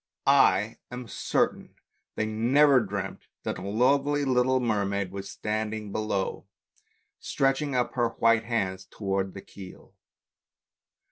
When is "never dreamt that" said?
2.25-3.59